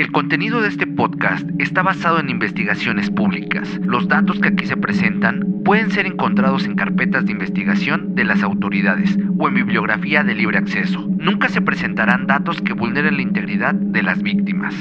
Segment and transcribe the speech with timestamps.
[0.00, 3.68] El contenido de este podcast está basado en investigaciones públicas.
[3.82, 8.42] Los datos que aquí se presentan pueden ser encontrados en carpetas de investigación de las
[8.42, 11.04] autoridades o en bibliografía de libre acceso.
[11.18, 14.74] Nunca se presentarán datos que vulneren la integridad de las víctimas.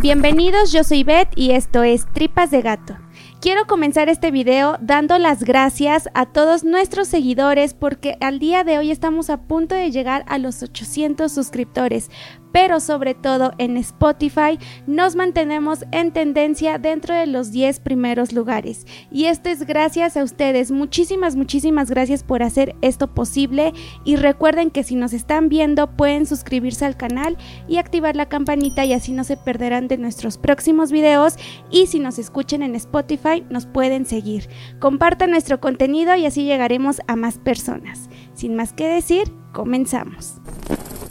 [0.00, 2.96] Bienvenidos, yo soy Beth y esto es Tripas de Gato.
[3.40, 8.78] Quiero comenzar este video dando las gracias a todos nuestros seguidores porque al día de
[8.78, 12.08] hoy estamos a punto de llegar a los 800 suscriptores,
[12.54, 18.86] pero sobre todo en Spotify nos mantenemos en tendencia dentro de los 10 primeros lugares.
[19.10, 20.70] Y esto es gracias a ustedes.
[20.70, 23.72] Muchísimas, muchísimas gracias por hacer esto posible.
[24.04, 27.36] Y recuerden que si nos están viendo pueden suscribirse al canal
[27.66, 31.34] y activar la campanita y así no se perderán de nuestros próximos videos.
[31.72, 34.48] Y si nos escuchan en Spotify nos pueden seguir.
[34.78, 38.08] Compartan nuestro contenido y así llegaremos a más personas.
[38.34, 40.34] Sin más que decir, comenzamos.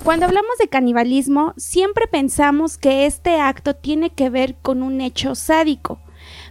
[0.04, 5.34] Cuando hablamos de canibalismo, siempre pensamos que este acto tiene que ver con un hecho
[5.34, 6.02] sádico,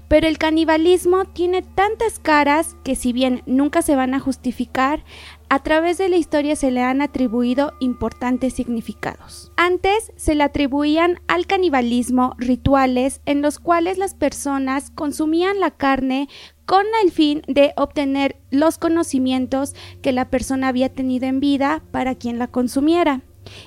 [0.09, 5.05] pero el canibalismo tiene tantas caras que si bien nunca se van a justificar,
[5.50, 9.53] a través de la historia se le han atribuido importantes significados.
[9.59, 16.31] Antes se le atribuían al canibalismo rituales en los cuales las personas consumían la carne
[16.64, 22.14] con el fin de obtener los conocimientos que la persona había tenido en vida para
[22.14, 23.20] quien la consumiera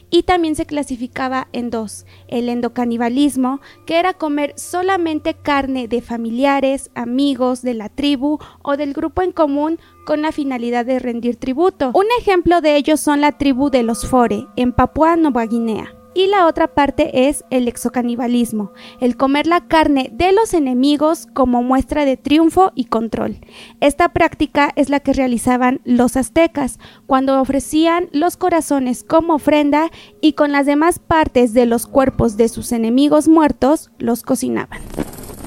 [0.09, 6.91] y también se clasificaba en dos, el endocanibalismo, que era comer solamente carne de familiares,
[6.95, 11.91] amigos de la tribu o del grupo en común con la finalidad de rendir tributo.
[11.93, 16.27] Un ejemplo de ello son la tribu de los Fore en Papua Nueva Guinea y
[16.27, 22.05] la otra parte es el exocanibalismo, el comer la carne de los enemigos como muestra
[22.05, 23.37] de triunfo y control.
[23.81, 30.33] Esta práctica es la que realizaban los aztecas cuando ofrecían los corazones como ofrenda y
[30.33, 34.81] con las demás partes de los cuerpos de sus enemigos muertos los cocinaban.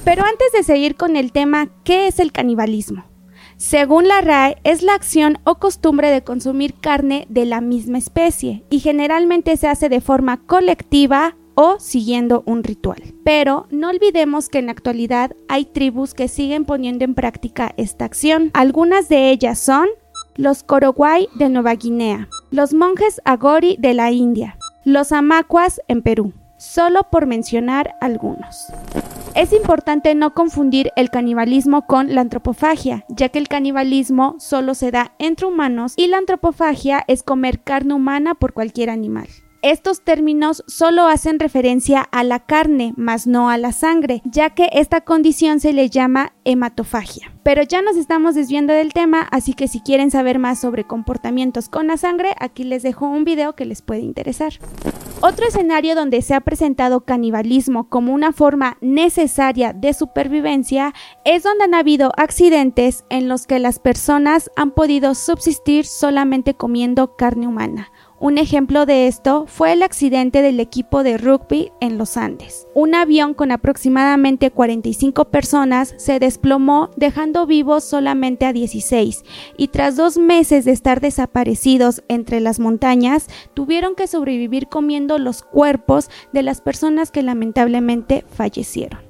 [0.04, 3.07] Pero antes de seguir con el tema, ¿qué es el canibalismo?
[3.58, 8.62] Según la RAE, es la acción o costumbre de consumir carne de la misma especie
[8.70, 13.02] y generalmente se hace de forma colectiva o siguiendo un ritual.
[13.24, 18.04] Pero no olvidemos que en la actualidad hay tribus que siguen poniendo en práctica esta
[18.04, 18.52] acción.
[18.54, 19.88] Algunas de ellas son
[20.36, 26.32] los Korowai de Nueva Guinea, los monjes Agori de la India, los Amacuas en Perú,
[26.58, 28.68] solo por mencionar algunos.
[29.38, 34.90] Es importante no confundir el canibalismo con la antropofagia, ya que el canibalismo solo se
[34.90, 39.28] da entre humanos y la antropofagia es comer carne humana por cualquier animal.
[39.62, 44.68] Estos términos solo hacen referencia a la carne, más no a la sangre, ya que
[44.72, 47.32] esta condición se le llama hematofagia.
[47.42, 51.68] Pero ya nos estamos desviando del tema, así que si quieren saber más sobre comportamientos
[51.68, 54.52] con la sangre, aquí les dejo un video que les puede interesar.
[55.20, 61.64] Otro escenario donde se ha presentado canibalismo como una forma necesaria de supervivencia es donde
[61.64, 67.90] han habido accidentes en los que las personas han podido subsistir solamente comiendo carne humana
[68.20, 72.66] un ejemplo de esto fue el accidente del equipo de rugby en los Andes.
[72.74, 79.24] Un avión con aproximadamente 45 personas se desplomó dejando vivos solamente a 16
[79.56, 85.42] y tras dos meses de estar desaparecidos entre las montañas tuvieron que sobrevivir comiendo los
[85.42, 89.07] cuerpos de las personas que lamentablemente fallecieron.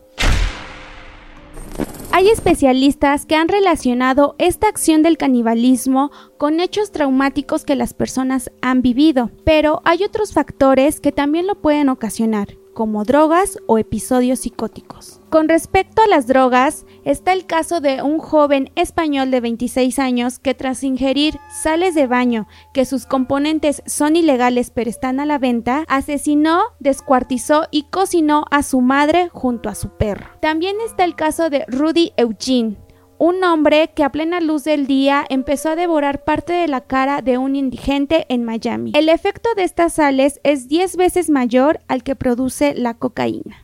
[2.11, 8.51] Hay especialistas que han relacionado esta acción del canibalismo con hechos traumáticos que las personas
[8.61, 14.39] han vivido, pero hay otros factores que también lo pueden ocasionar como drogas o episodios
[14.39, 15.21] psicóticos.
[15.31, 20.39] Con respecto a las drogas, está el caso de un joven español de 26 años
[20.39, 25.39] que tras ingerir sales de baño, que sus componentes son ilegales pero están a la
[25.39, 30.29] venta, asesinó, descuartizó y cocinó a su madre junto a su perro.
[30.41, 32.77] También está el caso de Rudy Eugene,
[33.19, 37.21] un hombre que a plena luz del día empezó a devorar parte de la cara
[37.21, 38.93] de un indigente en Miami.
[38.95, 43.63] El efecto de estas sales es 10 veces mayor al que produce la cocaína.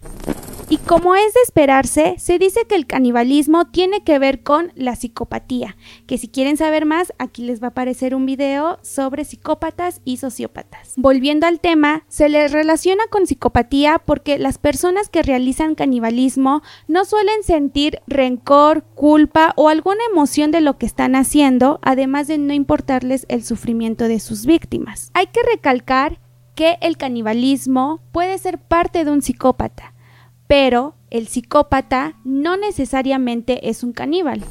[0.70, 4.96] Y como es de esperarse, se dice que el canibalismo tiene que ver con la
[4.96, 5.76] psicopatía,
[6.06, 10.16] que si quieren saber más, aquí les va a aparecer un video sobre psicópatas y
[10.16, 10.94] sociópatas.
[10.96, 17.05] Volviendo al tema, se les relaciona con psicopatía porque las personas que realizan canibalismo no
[17.05, 22.55] suelen sentir rencor, culpa o alguna emoción de lo que están haciendo, además de no
[22.55, 25.10] importarles el sufrimiento de sus víctimas.
[25.12, 26.20] Hay que recalcar
[26.55, 29.94] que el canibalismo puede ser parte de un psicópata
[30.46, 34.44] pero el psicópata no necesariamente es un caníbal.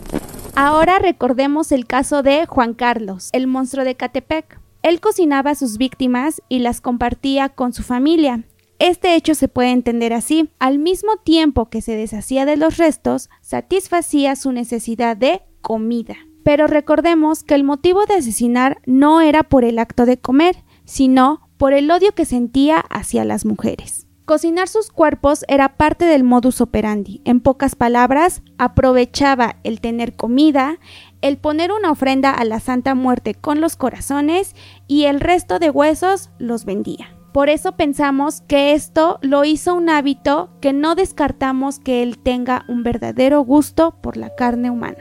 [0.56, 4.60] Ahora recordemos el caso de Juan Carlos, el monstruo de Catepec.
[4.84, 8.44] Él cocinaba a sus víctimas y las compartía con su familia.
[8.80, 10.50] Este hecho se puede entender así.
[10.60, 16.18] Al mismo tiempo que se deshacía de los restos, satisfacía su necesidad de comida.
[16.44, 21.50] Pero recordemos que el motivo de asesinar no era por el acto de comer, sino
[21.58, 24.03] por el odio que sentía hacia las mujeres.
[24.26, 27.22] Cocinar sus cuerpos era parte del modus operandi.
[27.26, 30.80] En pocas palabras, aprovechaba el tener comida,
[31.22, 34.56] el poner una ofrenda a la Santa Muerte con los corazones
[34.88, 37.18] y el resto de huesos los vendía.
[37.34, 42.64] Por eso pensamos que esto lo hizo un hábito que no descartamos que él tenga
[42.70, 45.00] un verdadero gusto por la carne humana.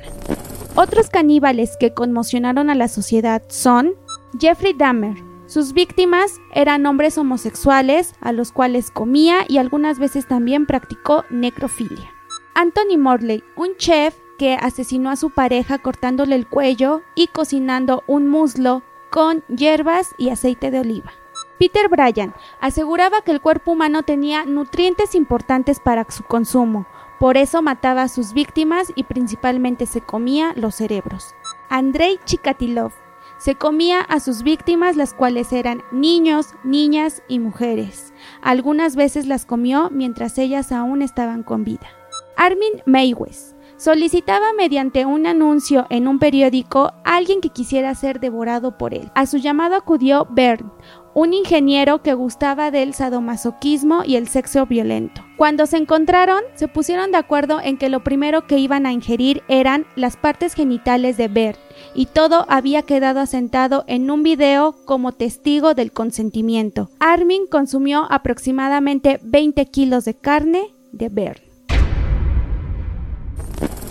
[0.74, 3.92] Otros caníbales que conmocionaron a la sociedad son
[4.40, 5.31] Jeffrey Dahmer.
[5.52, 12.10] Sus víctimas eran hombres homosexuales a los cuales comía y algunas veces también practicó necrofilia.
[12.54, 18.28] Anthony Morley, un chef que asesinó a su pareja cortándole el cuello y cocinando un
[18.28, 21.12] muslo con hierbas y aceite de oliva.
[21.58, 26.86] Peter Bryan aseguraba que el cuerpo humano tenía nutrientes importantes para su consumo,
[27.20, 31.34] por eso mataba a sus víctimas y principalmente se comía los cerebros.
[31.68, 33.01] Andrei Chikatilov
[33.42, 38.12] se comía a sus víctimas, las cuales eran niños, niñas y mujeres.
[38.40, 41.88] Algunas veces las comió mientras ellas aún estaban con vida.
[42.36, 48.78] Armin Meiwes solicitaba mediante un anuncio en un periódico a alguien que quisiera ser devorado
[48.78, 49.10] por él.
[49.16, 50.70] A su llamado acudió Bern,
[51.14, 55.22] un ingeniero que gustaba del sadomasoquismo y el sexo violento.
[55.36, 59.42] Cuando se encontraron, se pusieron de acuerdo en que lo primero que iban a ingerir
[59.48, 61.58] eran las partes genitales de Bert,
[61.92, 66.88] y todo había quedado asentado en un video como testigo del consentimiento.
[67.00, 71.51] Armin consumió aproximadamente 20 kilos de carne de Bert.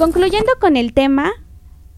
[0.01, 1.31] Concluyendo con el tema,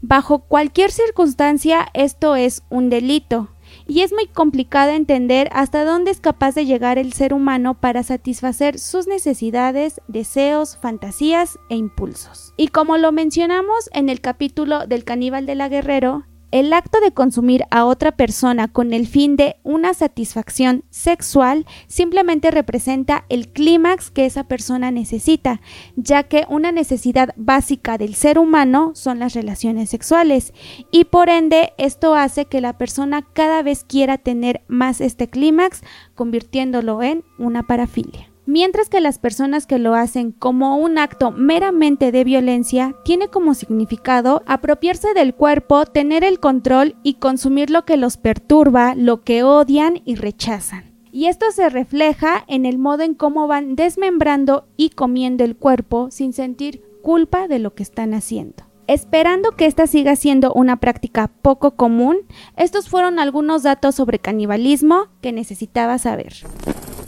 [0.01, 3.47] bajo cualquier circunstancia esto es un delito
[3.87, 8.03] y es muy complicado entender hasta dónde es capaz de llegar el ser humano para
[8.03, 12.53] satisfacer sus necesidades, deseos, fantasías e impulsos.
[12.57, 17.11] Y como lo mencionamos en el capítulo del caníbal de la guerrero, el acto de
[17.11, 24.11] consumir a otra persona con el fin de una satisfacción sexual simplemente representa el clímax
[24.11, 25.61] que esa persona necesita,
[25.95, 30.53] ya que una necesidad básica del ser humano son las relaciones sexuales
[30.91, 35.81] y por ende esto hace que la persona cada vez quiera tener más este clímax,
[36.13, 42.11] convirtiéndolo en una parafilia mientras que las personas que lo hacen como un acto meramente
[42.11, 47.97] de violencia tiene como significado apropiarse del cuerpo, tener el control y consumir lo que
[47.97, 50.93] los perturba, lo que odian y rechazan.
[51.11, 56.09] Y esto se refleja en el modo en cómo van desmembrando y comiendo el cuerpo
[56.09, 58.63] sin sentir culpa de lo que están haciendo.
[58.87, 62.17] Esperando que esta siga siendo una práctica poco común,
[62.57, 66.33] estos fueron algunos datos sobre canibalismo que necesitaba saber.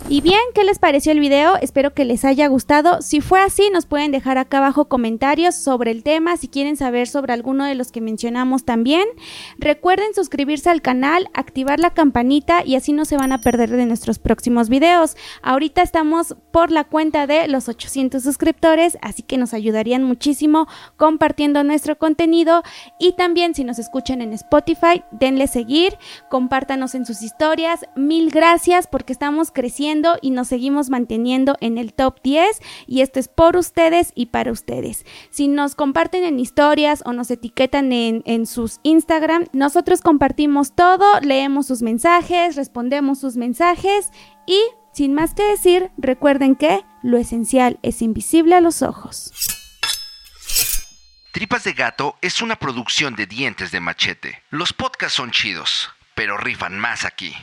[0.07, 1.55] Y bien, ¿qué les pareció el video?
[1.59, 3.01] Espero que les haya gustado.
[3.01, 7.07] Si fue así, nos pueden dejar acá abajo comentarios sobre el tema, si quieren saber
[7.07, 9.07] sobre alguno de los que mencionamos también.
[9.57, 13.87] Recuerden suscribirse al canal, activar la campanita y así no se van a perder de
[13.87, 15.17] nuestros próximos videos.
[15.41, 21.65] Ahorita estamos por la cuenta de los 800 suscriptores, así que nos ayudarían muchísimo compartiendo
[21.65, 22.63] nuestro contenido
[22.97, 25.97] y también si nos escuchan en Spotify, denle seguir,
[26.29, 27.81] compártanos en sus historias.
[27.97, 33.19] Mil gracias porque estamos creciendo y nos seguimos manteniendo en el top 10 y esto
[33.19, 35.05] es por ustedes y para ustedes.
[35.31, 41.19] Si nos comparten en historias o nos etiquetan en, en sus Instagram, nosotros compartimos todo,
[41.19, 44.09] leemos sus mensajes, respondemos sus mensajes
[44.47, 44.61] y
[44.95, 49.31] sin más que decir, recuerden que lo esencial es invisible a los ojos.
[51.33, 54.41] Tripas de Gato es una producción de dientes de machete.
[54.51, 57.35] Los podcasts son chidos, pero rifan más aquí.